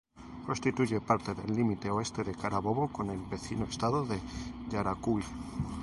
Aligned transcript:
Constituye 0.47 0.99
parte 0.99 1.35
del 1.35 1.53
límite 1.55 1.91
oeste 1.91 2.23
de 2.23 2.33
Carabobo 2.33 2.87
con 2.91 3.11
el 3.11 3.19
vecino 3.19 3.65
estado 3.65 4.03
de 4.03 4.19
Yaracuy. 4.67 5.21